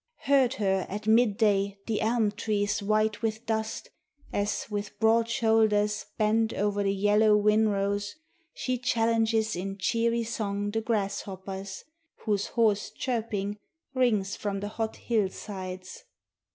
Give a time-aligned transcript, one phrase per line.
[0.21, 3.91] Heard her at mid day the elm trees white with dust,
[4.33, 8.15] as, with broad shoulders bent o'er the yellow winrows,
[8.51, 11.83] she challenges in cheery song the grasshoppers,
[12.25, 13.59] whose hoarse chirping
[13.93, 16.05] rings from the hot hillsides.